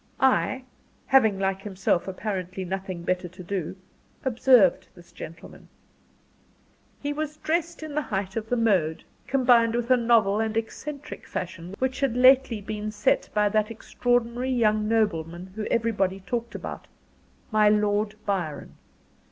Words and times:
I, 0.19 0.63
having 1.05 1.37
like 1.37 1.61
himself 1.61 2.07
apparently 2.07 2.65
nothing 2.65 3.03
better 3.03 3.27
to 3.27 3.43
do, 3.43 3.75
observed 4.25 4.87
this 4.95 5.11
gentleman. 5.11 5.67
He 6.99 7.13
was 7.13 7.37
dressed 7.37 7.83
in 7.83 7.93
the 7.93 8.01
height 8.01 8.35
of 8.35 8.49
the 8.49 8.55
mode, 8.57 9.03
combined 9.27 9.75
with 9.75 9.91
a 9.91 9.97
novel 9.97 10.39
and 10.39 10.57
eccentric 10.57 11.27
fashion, 11.27 11.75
which 11.77 11.99
had 11.99 12.13
been 12.13 12.21
lately 12.23 12.89
set 12.89 13.29
by 13.35 13.47
that 13.49 13.69
extraordinary 13.69 14.49
young 14.49 14.87
nobleman 14.87 15.51
whom 15.55 15.67
everybody 15.69 16.21
talked 16.21 16.55
about 16.55 16.87
my 17.51 17.69
Lord 17.69 18.15
Byron. 18.25 18.77